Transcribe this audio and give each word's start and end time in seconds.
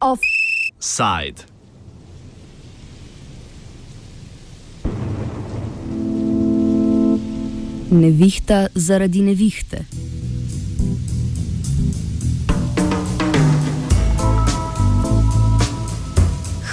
Offside. 0.00 1.42
Nevihta 7.90 8.68
zaradi 8.76 9.26
nevihte. 9.26 9.86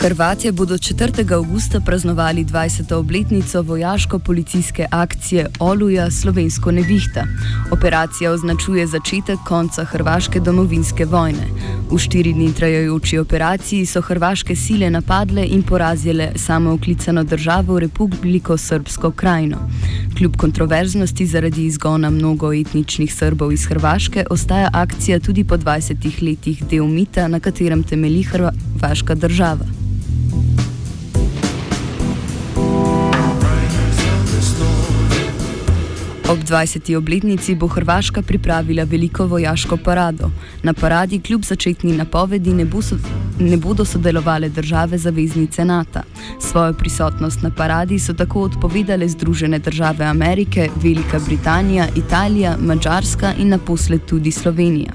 Hrvatje 0.02 0.52
bodo 0.52 0.78
4. 0.78 1.32
augusta 1.34 1.80
praznovali 1.80 2.46
20. 2.46 2.94
obletnico 2.94 3.62
vojaško-policijske 3.62 4.86
akcije 4.92 5.50
Oluja 5.60 6.12
Slovensko 6.12 6.72
nevihta. 6.72 7.24
Operacija 7.72 8.32
označuje 8.32 8.88
začetek 8.88 9.40
konca 9.48 9.84
hrvaške 9.84 10.40
domovinske 10.40 11.06
vojne. 11.06 11.46
V 11.92 11.98
štiri 11.98 12.34
dni 12.34 12.54
trajajoči 12.54 13.18
operaciji 13.18 13.86
so 13.86 14.02
hrvaške 14.02 14.56
sile 14.56 14.90
napadle 14.90 15.46
in 15.48 15.64
porazile 15.64 16.32
samooklicano 16.36 17.24
državo 17.24 17.80
Republiko 17.80 18.58
Srpsko 18.58 19.12
krajino. 19.12 19.70
Kljub 20.18 20.38
kontroverznosti 20.38 21.26
zaradi 21.26 21.66
izgona 21.66 22.10
mnogoetničnih 22.10 23.14
Srbov 23.14 23.54
iz 23.54 23.66
Hrvaške, 23.66 24.26
ostaja 24.30 24.70
akcija 24.74 25.20
tudi 25.20 25.44
po 25.44 25.58
20 25.58 26.24
letih 26.24 26.64
del 26.64 26.88
mita, 26.88 27.28
na 27.28 27.40
katerem 27.40 27.84
temelji 27.84 28.24
Hrvaška 28.24 29.16
država. 29.16 29.91
Ob 36.32 36.40
20. 36.44 36.96
obletnici 36.96 37.56
bo 37.56 37.68
Hrvaška 37.68 38.22
pripravila 38.22 38.84
veliko 38.84 39.26
vojaško 39.28 39.78
parado. 39.78 40.30
Na 40.64 40.74
paradi 40.74 41.20
kljub 41.20 41.44
začetni 41.44 41.92
napovedi 41.98 42.54
ne, 42.54 42.66
bo 42.66 42.82
so, 42.82 42.96
ne 43.40 43.58
bodo 43.58 43.86
sodelovale 43.86 44.50
države 44.50 44.98
zaveznice 44.98 45.66
NATO. 45.66 46.00
Svojo 46.40 46.74
prisotnost 46.74 47.42
na 47.42 47.52
paradi 47.52 48.00
so 48.00 48.14
tako 48.14 48.42
odpovedale 48.42 49.08
Združene 49.08 49.60
države 49.60 50.06
Amerike, 50.06 50.70
Velika 50.76 51.20
Britanija, 51.20 51.88
Italija, 51.96 52.56
Mačarska 52.60 53.34
in 53.40 53.50
naposled 53.50 54.06
tudi 54.06 54.32
Slovenija. 54.32 54.94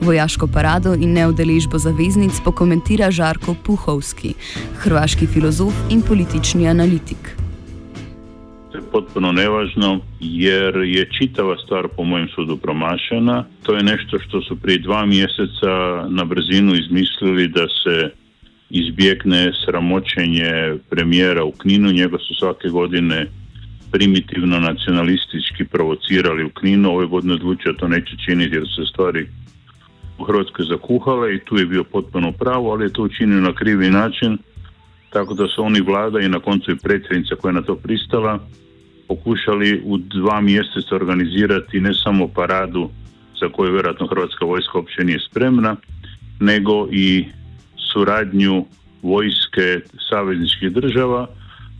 Vojaško 0.00 0.46
parado 0.46 0.94
in 0.94 1.12
neodeležbo 1.12 1.78
zaveznic 1.78 2.32
pokomentira 2.44 3.10
Žarko 3.10 3.54
Puhovski, 3.54 4.34
hrvaški 4.76 5.26
filozof 5.26 5.74
in 5.90 6.02
politični 6.02 6.68
analitik. 6.68 7.43
Potpuno 8.94 9.32
nevažno 9.32 10.00
jer 10.20 10.76
je 10.76 11.08
čitava 11.18 11.56
stvar 11.56 11.88
po 11.96 12.04
mojem 12.04 12.28
sudu 12.28 12.56
promašena. 12.56 13.44
To 13.62 13.74
je 13.74 13.82
nešto 13.82 14.18
što 14.18 14.40
su 14.40 14.56
prije 14.56 14.78
dva 14.78 15.06
mjeseca 15.06 15.72
na 16.08 16.24
brzinu 16.24 16.74
izmislili 16.74 17.48
da 17.48 17.66
se 17.68 18.10
izbjegne 18.70 19.52
sramoćenje 19.64 20.76
premijera 20.90 21.44
u 21.44 21.52
Kninu. 21.52 21.92
Njega 21.92 22.18
su 22.18 22.34
svake 22.34 22.68
godine 22.68 23.26
primitivno 23.92 24.60
nacionalistički 24.60 25.64
provocirali 25.64 26.44
u 26.44 26.50
Kninu. 26.50 26.90
Ove 26.90 27.06
godine 27.06 27.34
odlučio 27.34 27.72
to 27.72 27.88
neće 27.88 28.16
činiti 28.26 28.54
jer 28.54 28.66
se 28.76 28.86
stvari 28.92 29.26
u 30.18 30.24
Hrvatskoj 30.24 30.64
zakuhale 30.64 31.34
i 31.34 31.44
tu 31.44 31.56
je 31.56 31.66
bio 31.66 31.84
potpuno 31.84 32.32
pravo, 32.32 32.70
ali 32.70 32.84
je 32.84 32.92
to 32.92 33.02
učinio 33.02 33.40
na 33.40 33.54
krivi 33.54 33.90
način. 33.90 34.38
Tako 35.10 35.34
da 35.34 35.46
su 35.46 35.62
oni 35.62 35.80
vlada 35.80 36.20
i 36.20 36.28
na 36.28 36.40
koncu 36.40 36.70
i 36.70 36.82
predsjednica 36.82 37.34
koja 37.34 37.50
je 37.50 37.54
na 37.54 37.62
to 37.62 37.76
pristala 37.76 38.38
pokušali 39.08 39.82
u 39.84 39.98
dva 39.98 40.40
mjeseca 40.40 40.94
organizirati 40.94 41.80
ne 41.80 41.94
samo 41.94 42.28
paradu 42.28 42.90
za 43.40 43.48
koju 43.48 43.72
vjerojatno 43.72 44.06
Hrvatska 44.06 44.44
vojska 44.44 44.78
uopće 44.78 45.04
nije 45.04 45.18
spremna, 45.30 45.76
nego 46.40 46.88
i 46.92 47.26
suradnju 47.92 48.64
vojske 49.02 49.80
savezničkih 50.08 50.72
država, 50.72 51.26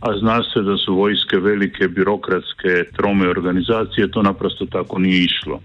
a 0.01 0.17
zna 0.19 0.43
se 0.43 0.61
da 0.61 0.77
su 0.77 0.95
vojske 0.95 1.37
velike 1.37 1.87
birokratske 1.87 2.83
trome 2.95 3.29
organizacije, 3.29 4.11
to 4.11 4.21
naprosto 4.21 4.65
tako 4.65 4.99
nije 4.99 5.23
išlo. 5.23 5.59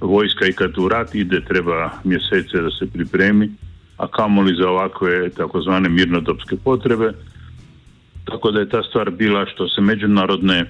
Vojska 0.00 0.46
i 0.46 0.52
kad 0.52 0.78
u 0.78 0.88
rat 0.88 1.14
ide 1.14 1.40
treba 1.44 1.90
mjesece 2.04 2.60
da 2.60 2.70
se 2.70 2.86
pripremi, 2.92 3.50
a 3.96 4.06
kamoli 4.08 4.54
za 4.54 4.68
ovakve 4.68 5.30
takozvane 5.30 5.88
mirnodopske 5.88 6.56
potrebe. 6.64 7.12
Tako 8.24 8.50
da 8.50 8.60
je 8.60 8.68
ta 8.68 8.82
stvar 8.82 9.10
bila 9.10 9.46
što 9.46 9.68
se 9.68 9.80
međunarodne 9.80 10.64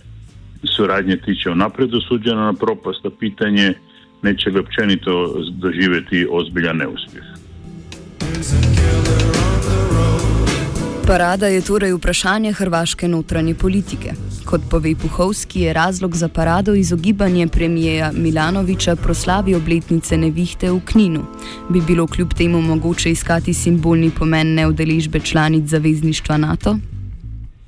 suradnje 0.68 1.16
tiče 1.16 1.50
unaprijed 1.50 1.94
osuđena 1.94 2.44
na 2.44 2.52
propast, 2.52 3.06
a 3.06 3.10
pitanje 3.20 3.74
neće 4.22 4.50
ga 4.50 4.60
općenito 4.60 5.34
doživjeti 5.50 6.26
ozbiljan 6.30 6.76
neuspjeh. 6.76 7.24
Parada 11.06 11.46
je 11.46 11.60
torej 11.60 11.92
vprašanje 11.92 12.52
hrvaške 12.52 13.08
notranje 13.08 13.54
politike. 13.54 14.12
Kot 14.44 14.60
pove 14.70 14.94
Puhovski, 15.02 15.60
je 15.60 15.72
razlog 15.72 16.16
za 16.16 16.28
parado 16.28 16.74
izogibanje 16.74 17.48
premijeja 17.48 18.12
Milanoviča 18.14 18.96
proslavi 18.96 19.54
obletnice 19.54 20.16
nevihte 20.16 20.70
v 20.70 20.80
Kninu. 20.84 21.24
Bi 21.70 21.80
bilo 21.80 22.06
kljub 22.06 22.34
temu 22.34 22.60
mogoče 22.60 23.10
iskati 23.10 23.54
simbolni 23.54 24.10
pomen 24.18 24.54
neudeležbe 24.54 25.20
članic 25.20 25.68
zavezništva 25.68 26.36
NATO? 26.36 26.76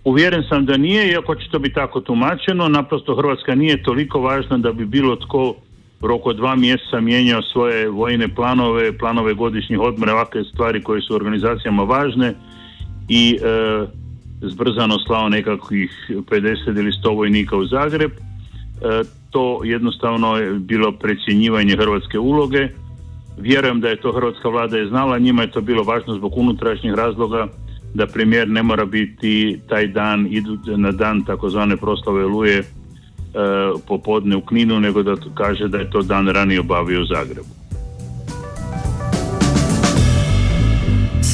Uvjeren 0.04 0.42
sam 0.48 0.66
da 0.66 0.76
nije, 0.76 1.08
iako 1.08 1.34
će 1.34 1.48
to 1.50 1.58
biti 1.58 1.74
tako 1.74 2.00
tumačeno, 2.00 2.68
naprosto 2.68 3.16
Hrvatska 3.16 3.54
nije 3.54 3.82
toliko 3.82 4.20
važna 4.20 4.58
da 4.58 4.72
bi 4.72 4.84
bilo 4.84 5.16
tko 5.16 5.54
u 6.00 6.06
roku 6.06 6.32
dva 6.32 6.56
mjeseca 6.56 7.00
mijenjao 7.00 7.42
svoje 7.42 7.88
vojne 7.88 8.34
planove, 8.34 8.98
planove 8.98 9.34
godišnjih 9.34 9.80
odmora, 9.80 10.12
ovakve 10.12 10.44
stvari 10.44 10.82
koje 10.82 11.00
su 11.00 11.14
organizacijama 11.14 11.82
važne 11.82 12.34
i 13.08 13.38
e, 13.42 13.86
zbrzano 14.40 14.98
slao 15.06 15.28
nekakvih 15.28 16.10
50 16.10 16.78
ili 16.78 16.92
100 17.04 17.16
vojnika 17.16 17.56
u 17.56 17.64
Zagreb. 17.64 18.10
E, 18.10 18.16
to 19.30 19.60
jednostavno 19.64 20.36
je 20.36 20.50
bilo 20.52 20.92
precjenjivanje 20.92 21.76
hrvatske 21.76 22.18
uloge. 22.18 22.68
Vjerujem 23.38 23.80
da 23.80 23.88
je 23.88 24.00
to 24.00 24.12
hrvatska 24.12 24.48
vlada 24.48 24.76
je 24.76 24.88
znala, 24.88 25.18
njima 25.18 25.42
je 25.42 25.50
to 25.50 25.60
bilo 25.60 25.82
važno 25.82 26.14
zbog 26.14 26.36
unutrašnjih 26.36 26.94
razloga 26.94 27.48
da 27.94 28.06
premijer 28.06 28.48
ne 28.48 28.62
mora 28.62 28.84
biti 28.84 29.60
taj 29.68 29.86
dan 29.86 30.28
na 30.76 30.92
dan 30.92 31.24
takozvane 31.24 31.76
proslave 31.76 32.24
Luje 32.24 32.58
e, 32.58 32.64
popodne 33.88 34.36
u 34.36 34.40
Kninu, 34.40 34.80
nego 34.80 35.02
da 35.02 35.16
kaže 35.34 35.68
da 35.68 35.78
je 35.78 35.90
to 35.90 36.02
dan 36.02 36.28
ranije 36.28 36.60
obavio 36.60 37.02
u 37.02 37.04
Zagrebu. 37.04 37.64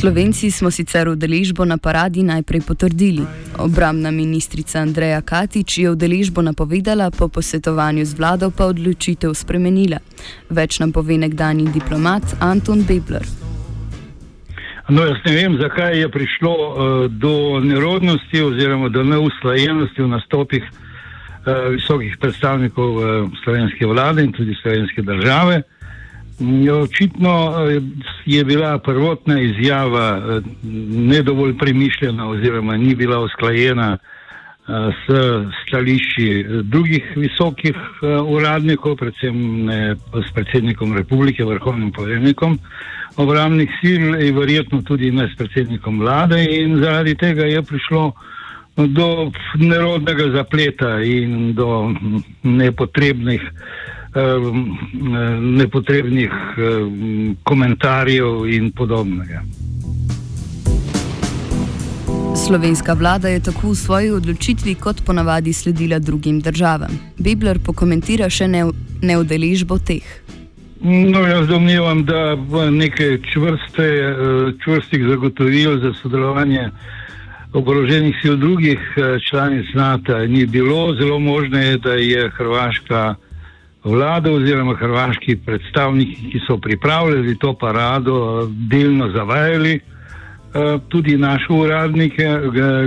Slovenci 0.00 0.50
smo 0.50 0.70
sicer 0.70 1.09
udeležbo 1.09 1.65
na 1.65 1.76
paradi 1.78 2.22
najprej 2.22 2.60
potrdili. 2.60 3.22
Obramna 3.59 4.10
ministrica 4.10 4.78
Andreja 4.78 5.20
Katič 5.20 5.78
je 5.78 5.91
udeležbo 5.91 6.43
napovedala, 6.43 7.10
po 7.10 7.28
posvetovanju 7.28 8.04
z 8.04 8.15
vlado 8.15 8.50
pa 8.50 8.66
odločitev 8.66 9.34
spremenila. 9.34 10.00
Več 10.50 10.81
nam 10.81 10.93
pove 10.93 11.19
nekdani 11.19 11.69
diplomat 11.69 12.22
Anton 12.41 12.81
Bebler. 12.88 13.50
No, 14.90 15.04
jaz 15.06 15.18
ne 15.24 15.32
vem, 15.34 15.56
zakaj 15.60 16.00
je 16.00 16.08
prišlo 16.08 16.52
uh, 16.52 17.10
do 17.10 17.60
nerodnosti 17.62 18.42
oziroma 18.42 18.88
do 18.88 19.04
neusklajenosti 19.06 20.02
v 20.02 20.08
nastopih 20.08 20.64
uh, 20.66 21.70
visokih 21.70 22.16
predstavnikov 22.18 22.96
uh, 22.96 23.04
slovenske 23.44 23.86
vlade 23.86 24.24
in 24.24 24.32
tudi 24.32 24.56
slovenske 24.62 25.02
države. 25.02 25.62
Ja, 26.40 26.76
očitno 26.76 27.34
je 28.26 28.44
bila 28.44 28.78
prvotna 28.78 29.40
izjava 29.40 30.18
uh, 30.18 30.44
nedovolj 31.12 31.58
premišljena 31.58 32.28
oziroma 32.28 32.76
ni 32.76 32.94
bila 32.94 33.20
usklajena 33.20 33.92
uh, 33.92 34.19
s 34.69 35.15
stališči 35.66 36.44
drugih 36.62 37.12
visokih 37.17 37.76
uh, 37.76 38.20
uradnikov, 38.26 38.96
predvsem 38.96 39.69
s 40.14 40.32
predsednikom 40.34 40.96
republike, 40.96 41.44
vrhovnim 41.44 41.93
poveljnikom. 41.93 42.58
Obramnih 43.17 43.70
sil 43.81 44.14
in 44.14 44.37
verjetno 44.37 44.82
tudi 44.82 45.11
ne 45.11 45.26
s 45.29 45.37
predsednikom 45.37 45.99
vlade 46.00 46.44
in 46.44 46.79
zaradi 46.82 47.14
tega 47.19 47.44
je 47.44 47.62
prišlo 47.62 48.12
do 48.76 49.32
nerodnega 49.55 50.31
zapleta 50.37 51.02
in 51.02 51.52
do 51.55 51.93
nepotrebnih, 52.43 53.43
nepotrebnih 55.40 56.31
komentarjev 57.43 58.46
in 58.49 58.73
podobnega. 58.73 59.43
Slovenska 62.50 62.93
vlada 62.99 63.29
je 63.29 63.41
tako 63.41 63.69
v 63.70 63.75
svoji 63.79 64.08
odločitvi 64.11 64.75
kot 64.75 65.05
ponavadi 65.06 65.52
sledila 65.52 65.99
drugim 65.99 66.41
državam. 66.41 66.91
Bibler 67.19 67.61
pokomentira 67.62 68.26
še 68.26 68.49
neudeležbo 68.50 69.76
teh. 69.79 70.02
No, 70.82 71.20
jaz 71.31 71.47
domnevam, 71.47 72.02
da 72.02 72.35
v 72.35 72.64
neke 72.75 73.20
čvrste, 73.31 73.87
eh, 73.87 74.50
čvrstih 74.64 75.05
zagotovil 75.12 75.79
za 75.79 75.93
sodelovanje 76.02 76.73
oboroženih 77.55 78.19
sil 78.19 78.35
drugih 78.35 78.82
eh, 78.96 79.23
članic 79.31 79.70
NATO 79.75 80.19
ni 80.26 80.43
bilo. 80.46 80.96
Zelo 80.99 81.20
možno 81.23 81.62
je, 81.62 81.79
da 81.79 81.94
je 81.94 82.31
Hrvaška 82.31 83.14
vlada 83.85 84.32
oziroma 84.32 84.75
hrvaški 84.75 85.38
predstavniki, 85.46 86.32
ki 86.32 86.43
so 86.49 86.58
pripravljali 86.58 87.38
to 87.38 87.55
parado, 87.55 88.50
delno 88.50 89.12
zavajali. 89.14 89.79
Tudi 90.88 91.17
naše 91.17 91.52
uradnike, 91.52 92.26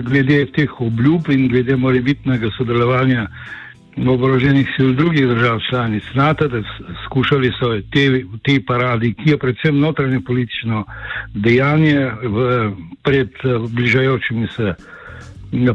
glede 0.03 0.45
teh 0.51 0.81
obljub 0.81 1.29
in 1.31 1.47
glede 1.47 1.75
morebitnega 1.75 2.49
sodelovanja 2.57 3.27
oboroženih 4.07 4.67
sil 4.75 4.95
drugih 4.95 5.27
držav 5.27 5.59
članic 5.69 6.03
NATO, 6.13 6.47
da 6.47 6.61
skušali 7.05 7.51
so 7.59 7.69
te, 7.93 8.09
v 8.09 8.39
tej 8.43 8.65
paradi, 8.65 9.13
ki 9.13 9.29
je 9.29 9.37
predvsem 9.37 9.79
notranje 9.79 10.19
politično 10.19 10.83
dejanje 11.33 12.11
v, 12.23 12.71
pred 13.03 13.29
bližajočimi 13.69 14.47
se 14.47 14.73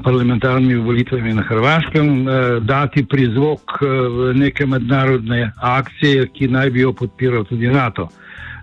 parlamentarnimi 0.04 0.74
volitvami 0.74 1.34
na 1.34 1.42
Hrvaškem, 1.42 2.28
eh, 2.28 2.60
dati 2.60 3.06
prizvok 3.06 3.60
eh, 3.82 3.86
v 3.86 4.34
neke 4.34 4.66
mednarodne 4.66 5.52
akcije, 5.56 6.26
ki 6.26 6.48
naj 6.48 6.70
bi 6.70 6.80
jo 6.80 6.92
podpiral 6.92 7.44
tudi 7.44 7.68
NATO. 7.68 8.08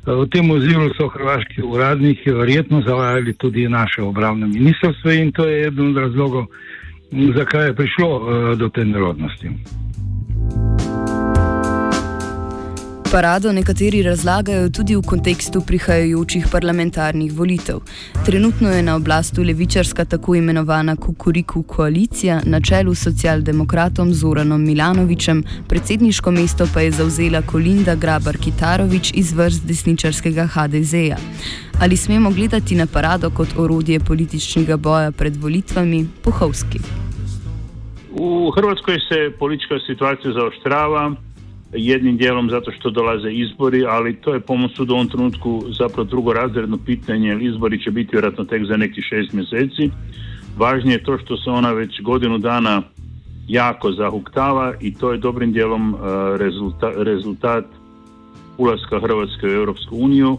Eh, 0.07 0.13
v 0.13 0.27
tem 0.29 0.51
oziru 0.51 0.91
so 0.97 1.07
hrvaški 1.09 1.61
uradniki 1.61 2.31
verjetno 2.31 2.81
zavajali 2.87 3.33
tudi 3.33 3.67
naše 3.69 4.01
obravne 4.01 4.47
ministrstvo 4.47 5.11
in 5.11 5.31
to 5.31 5.47
je 5.47 5.67
eden 5.67 5.89
od 5.89 5.97
razlogov, 5.97 6.45
zakaj 7.37 7.65
je 7.65 7.73
prišlo 7.73 8.09
uh, 8.15 8.57
do 8.57 8.69
te 8.69 8.85
nerodnosti. 8.85 9.49
Parado 13.15 13.51
nekateri 13.51 14.01
razlagajo 14.03 14.69
tudi 14.69 14.95
v 14.95 15.01
kontekstu 15.07 15.61
prihajajočih 15.67 16.47
parlamentarnih 16.51 17.31
volitev. 17.33 17.77
Trenutno 18.25 18.69
je 18.69 18.81
na 18.83 18.95
oblasti 18.95 19.43
levičarska 19.43 20.05
tako 20.05 20.35
imenovana 20.35 20.95
Kukuriku 20.95 21.63
koalicija 21.63 22.41
na 22.45 22.59
čelu 22.61 22.95
s 22.95 23.03
socialdemokratom 23.03 24.13
Zoranom 24.13 24.63
Milanovičem, 24.63 25.43
predsedniško 25.67 26.31
mesto 26.31 26.67
pa 26.73 26.81
je 26.81 26.91
zauzela 26.91 27.41
Kolinda 27.41 27.95
Grabar 27.95 28.37
Kitarovič 28.37 29.11
iz 29.15 29.33
vrst 29.33 29.63
desničarskega 29.65 30.47
HDZ-ja. 30.47 31.17
Ali 31.81 31.97
smemo 31.97 32.31
gledati 32.31 32.75
na 32.75 32.87
parado 32.87 33.29
kot 33.29 33.47
orodje 33.57 33.99
političnega 33.99 34.77
boja 34.77 35.11
pred 35.11 35.35
volitvami? 35.35 36.07
Pohovski. 36.23 36.79
U 38.11 38.51
Hrvatskoj 38.55 38.99
se 39.09 39.37
politička 39.39 39.79
situacija 39.87 40.33
zaoštrava 40.33 41.24
jednim 41.75 42.17
dijelom 42.17 42.49
zato 42.49 42.71
što 42.71 42.89
dolaze 42.89 43.31
izbori, 43.31 43.85
ali 43.85 44.15
to 44.15 44.33
je 44.33 44.39
po 44.39 44.55
mom 44.55 44.69
sudu 44.69 44.93
u 44.93 44.95
ovom 44.95 45.09
trenutku 45.09 45.63
zapravo 45.79 46.03
drugorazredno 46.03 46.77
pitanje, 46.85 47.29
jer 47.29 47.41
izbori 47.41 47.83
će 47.83 47.91
biti 47.91 48.09
vjerojatno 48.11 48.45
tek 48.45 48.65
za 48.65 48.77
nekih 48.77 49.03
šest 49.03 49.33
mjeseci. 49.33 49.89
Važnije 50.57 50.95
je 50.95 51.03
to 51.03 51.17
što 51.17 51.37
se 51.37 51.49
ona 51.49 51.71
već 51.71 52.01
godinu 52.01 52.37
dana 52.37 52.81
jako 53.47 53.91
zahuktava 53.91 54.73
i 54.81 54.93
to 54.93 55.11
je 55.11 55.17
dobrim 55.17 55.51
dijelom 55.51 55.93
uh, 55.93 55.99
rezultat, 56.37 56.93
rezultat 56.97 57.65
ulaska 58.57 58.99
Hrvatske 58.99 59.47
u 59.47 59.51
Europsku 59.51 59.95
uniju, 59.95 60.37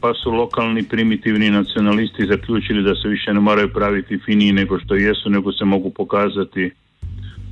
pa 0.00 0.14
su 0.14 0.30
lokalni 0.30 0.82
primitivni 0.82 1.50
nacionalisti 1.50 2.26
zaključili 2.26 2.82
da 2.82 2.94
se 2.94 3.08
više 3.08 3.34
ne 3.34 3.40
moraju 3.40 3.72
praviti 3.72 4.18
finiji 4.24 4.52
nego 4.52 4.78
što 4.78 4.94
jesu, 4.94 5.30
nego 5.30 5.52
se 5.52 5.64
mogu 5.64 5.90
pokazati 5.90 6.70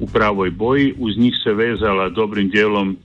u 0.00 0.06
pravoj 0.06 0.50
boji. 0.50 0.94
Uz 0.98 1.16
njih 1.18 1.34
se 1.44 1.52
vezala 1.52 2.08
dobrim 2.08 2.48
dijelom 2.48 2.96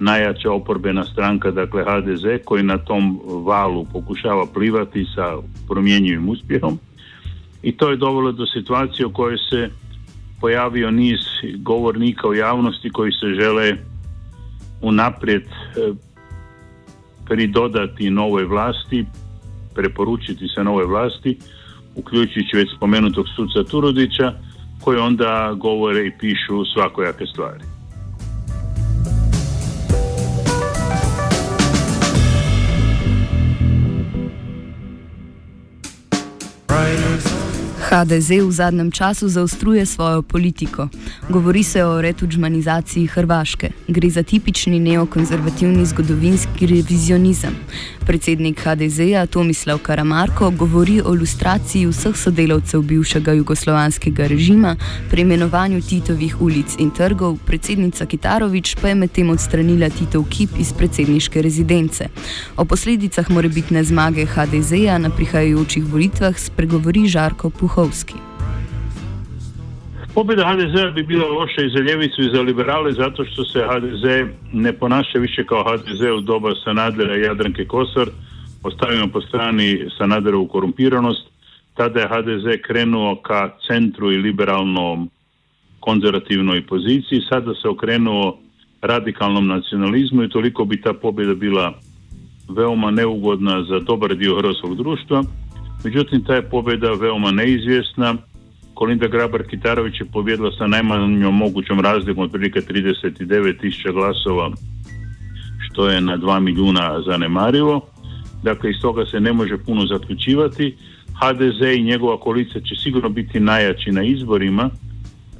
najjača 0.00 0.52
oporbena 0.52 1.04
stranka, 1.04 1.50
dakle 1.50 1.84
HDZ, 1.84 2.44
koji 2.44 2.62
na 2.62 2.78
tom 2.78 3.20
valu 3.24 3.86
pokušava 3.92 4.46
plivati 4.54 5.06
sa 5.14 5.36
promjenjivim 5.68 6.28
uspjehom. 6.28 6.78
I 7.62 7.72
to 7.76 7.90
je 7.90 7.96
dovelo 7.96 8.32
do 8.32 8.46
situacije 8.46 9.06
u 9.06 9.12
kojoj 9.12 9.38
se 9.50 9.70
pojavio 10.40 10.90
niz 10.90 11.20
govornika 11.56 12.28
u 12.28 12.34
javnosti 12.34 12.90
koji 12.90 13.12
se 13.12 13.26
žele 13.40 13.76
unaprijed 14.82 15.42
e, 15.42 15.92
pridodati 17.28 18.10
novoj 18.10 18.44
vlasti, 18.44 19.06
preporučiti 19.74 20.48
se 20.48 20.64
novoj 20.64 20.84
vlasti, 20.84 21.38
uključujući 21.94 22.56
već 22.56 22.68
spomenutog 22.76 23.26
suca 23.36 23.64
Turudića, 23.70 24.32
koji 24.80 24.98
onda 24.98 25.54
govore 25.56 26.06
i 26.06 26.18
pišu 26.18 26.64
svakojake 26.64 27.26
stvari. 27.26 27.79
HDZ 37.90 38.30
v 38.46 38.52
zadnjem 38.54 38.90
času 38.90 39.28
zaostruje 39.28 39.86
svojo 39.86 40.22
politiko. 40.22 40.88
Govori 41.28 41.62
se 41.62 41.84
o 41.84 42.02
retuđmanizaciji 42.02 43.06
Hrvaške. 43.06 43.70
Gre 43.88 44.10
za 44.10 44.22
tipični 44.22 44.80
neokonzervativni 44.80 45.86
zgodovinski 45.86 46.66
revizionizem. 46.66 47.56
Predsednik 48.06 48.60
HDZ-ja 48.60 49.26
Tomislav 49.26 49.78
Karamarko 49.78 50.50
govori 50.50 51.00
o 51.04 51.14
lustraciji 51.14 51.86
vseh 51.86 52.16
sodelavcev 52.16 52.82
bivšega 52.82 53.32
jugoslovanskega 53.32 54.26
režima, 54.26 54.76
preimenovanju 55.10 55.82
Titovih 55.82 56.40
ulic 56.40 56.74
in 56.78 56.90
trgov, 56.90 57.38
predsednica 57.46 58.06
Kitarovič 58.06 58.76
pa 58.82 58.88
je 58.88 58.94
medtem 58.94 59.30
odstranila 59.30 59.88
Titov 59.90 60.24
kip 60.30 60.50
iz 60.58 60.72
predsedniške 60.72 61.42
rezidence. 61.42 62.08
O 62.56 62.64
posledicah 62.64 63.30
morebitne 63.30 63.84
zmage 63.84 64.26
HDZ-ja 64.26 64.98
na 64.98 65.10
prihajajočih 65.10 65.84
volitvah 65.84 66.38
spregovori 66.38 67.06
Žarko 67.08 67.50
Puhovski. 67.80 68.14
Pobjeda 70.14 70.44
HDZ 70.44 70.94
bi 70.94 71.02
bila 71.02 71.28
loša 71.28 71.62
i 71.62 71.70
za 71.70 71.78
ljevicu 71.78 72.22
i 72.22 72.34
za 72.34 72.42
liberale 72.42 72.92
zato 72.92 73.24
što 73.24 73.44
se 73.44 73.58
HDZ 73.58 74.04
ne 74.52 74.72
ponaša 74.72 75.18
više 75.18 75.46
kao 75.46 75.64
HDZ 75.64 76.00
u 76.18 76.20
doba 76.20 76.50
Sanadera 76.64 77.16
i 77.16 77.20
Jadranke 77.20 77.64
Kosor. 77.64 78.10
Ostavimo 78.62 79.06
po 79.12 79.20
strani 79.20 79.86
Sanaderovu 79.98 80.48
korumpiranost. 80.48 81.26
Tada 81.74 82.00
je 82.00 82.08
HDZ 82.08 82.62
krenuo 82.66 83.16
ka 83.16 83.50
centru 83.66 84.12
i 84.12 84.16
liberalnom 84.16 85.10
konzervativnoj 85.80 86.66
poziciji. 86.66 87.20
Sada 87.28 87.54
se 87.54 87.68
okrenuo 87.68 88.38
radikalnom 88.80 89.46
nacionalizmu 89.46 90.22
i 90.22 90.28
toliko 90.28 90.64
bi 90.64 90.82
ta 90.82 90.92
pobjeda 90.92 91.34
bila 91.34 91.72
veoma 92.48 92.90
neugodna 92.90 93.64
za 93.64 93.78
dobar 93.78 94.16
dio 94.16 94.36
hrvatskog 94.38 94.76
društva. 94.76 95.24
Međutim, 95.84 96.24
ta 96.24 96.34
je 96.34 96.48
pobjeda 96.50 96.92
veoma 96.92 97.30
neizvjesna 97.30 98.16
Kolinda 98.80 99.08
Grabar-Kitarović 99.08 100.00
je 100.00 100.06
pobjedila 100.12 100.50
sa 100.58 100.66
najmanjom 100.66 101.36
mogućom 101.36 101.80
razlikom 101.80 102.24
otprilike 102.24 102.60
39 102.60 103.60
tisuća 103.60 103.92
glasova, 103.92 104.50
što 105.58 105.88
je 105.88 106.00
na 106.00 106.16
2 106.16 106.40
milijuna 106.40 107.02
zanemarivo. 107.06 107.80
Dakle, 108.42 108.70
iz 108.70 108.76
toga 108.82 109.06
se 109.06 109.20
ne 109.20 109.32
može 109.32 109.58
puno 109.58 109.86
zaključivati. 109.86 110.76
HDZ 111.20 111.60
i 111.76 111.82
njegova 111.82 112.20
koalicija 112.20 112.60
će 112.60 112.74
sigurno 112.82 113.08
biti 113.08 113.40
najjači 113.40 113.90
na 113.90 114.02
izborima, 114.02 114.70
e, 114.70 114.70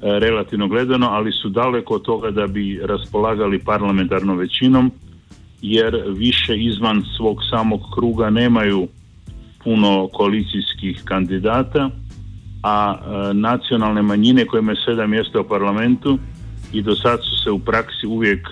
relativno 0.02 0.68
gledano, 0.68 1.09
ali 1.11 1.32
su 1.32 1.49
daleko 1.49 1.94
od 1.94 2.02
toga 2.02 2.30
da 2.30 2.47
bi 2.47 2.80
raspolagali 2.85 3.59
parlamentarnom 3.59 4.38
većinom, 4.38 4.92
jer 5.62 6.02
više 6.16 6.56
izvan 6.56 7.02
svog 7.16 7.38
samog 7.50 7.80
kruga 7.94 8.30
nemaju 8.30 8.88
puno 9.64 10.09
koalicijskih 10.12 11.02
kandidata 11.05 11.90
a 12.62 12.95
e, 12.95 13.35
nacionalne 13.35 14.02
manjine 14.02 14.47
koje 14.47 14.61
imaju 14.61 14.76
sedam 14.85 15.11
mjesta 15.11 15.40
u 15.40 15.45
parlamentu 15.45 16.19
i 16.73 16.83
do 16.83 16.97
sad 16.97 17.21
su 17.23 17.43
se 17.45 17.50
u 17.50 17.59
praksi 17.59 18.07
uvijek 18.07 18.49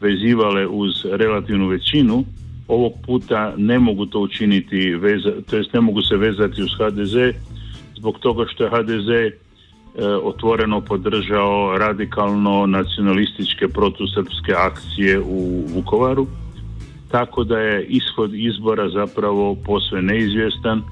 vezivale 0.00 0.66
uz 0.66 1.04
relativnu 1.04 1.68
većinu, 1.68 2.24
ovog 2.68 2.92
puta 3.06 3.54
ne 3.56 3.78
mogu 3.78 4.06
to 4.06 4.20
učiniti, 4.20 4.94
to 5.50 5.56
jest 5.56 5.72
ne 5.72 5.80
mogu 5.80 6.02
se 6.02 6.16
vezati 6.16 6.62
uz 6.62 6.70
HDZ 6.78 7.14
zbog 7.96 8.18
toga 8.18 8.44
što 8.48 8.64
je 8.64 8.70
HDZ 8.70 9.08
e, 9.08 9.32
otvoreno 10.22 10.80
podržao 10.80 11.78
radikalno 11.78 12.66
nacionalističke 12.66 13.68
protusrpske 13.68 14.52
akcije 14.52 15.20
u 15.20 15.64
Vukovaru, 15.74 16.26
tako 17.12 17.44
da 17.44 17.58
je 17.58 17.86
ishod 17.86 18.34
izbora 18.34 18.88
zapravo 18.88 19.56
posve 19.66 20.02
neizvjestan 20.02 20.82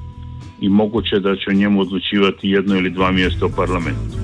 i 0.61 0.69
moguće 0.69 1.21
da 1.21 1.37
će 1.37 1.51
o 1.51 1.55
njemu 1.55 1.81
odlučivati 1.81 2.51
jedno 2.51 2.77
ili 2.77 2.91
dva 2.91 3.13
mjesta 3.13 3.47
u 3.47 3.51
parlamentu. 3.57 4.17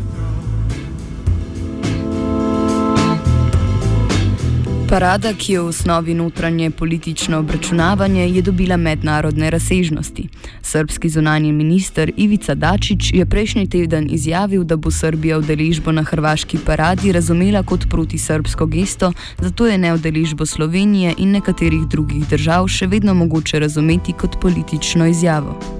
Parada, 4.86 5.32
ki 5.34 5.52
je 5.52 5.60
v 5.60 5.66
osnovi 5.66 6.14
notranje 6.14 6.70
politično 6.70 7.38
obračunavanje, 7.38 8.28
je 8.28 8.42
dobila 8.42 8.76
mednarodne 8.76 9.50
razsežnosti. 9.50 10.28
Srbski 10.62 11.08
zunanji 11.08 11.52
minister 11.52 12.12
Ivica 12.16 12.54
Dačić 12.54 13.12
je 13.12 13.26
prejšnji 13.26 13.66
teden 13.66 14.06
izjavil, 14.10 14.64
da 14.64 14.76
bo 14.76 14.90
Srbija 14.90 15.38
udeležbo 15.38 15.92
na 15.92 16.02
hrvaški 16.02 16.58
paradi 16.66 17.12
razumela 17.12 17.62
kot 17.62 17.88
protisrbsko 17.90 18.66
gesto, 18.66 19.12
zato 19.38 19.66
je 19.66 19.78
neudeležbo 19.78 20.46
Slovenije 20.46 21.14
in 21.18 21.30
nekaterih 21.30 21.88
drugih 21.90 22.28
držav 22.28 22.68
še 22.68 22.86
vedno 22.86 23.14
mogoče 23.14 23.58
razumeti 23.58 24.12
kot 24.12 24.40
politično 24.40 25.06
izjavo. 25.06 25.75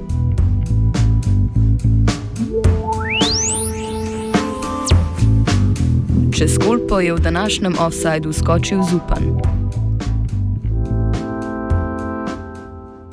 Čez 6.37 6.59
kolpo 6.59 7.01
je 7.01 7.15
v 7.15 7.21
današnjem 7.21 7.75
offsajdu 7.81 8.33
skočil 8.33 8.83
Zupan. 8.83 9.56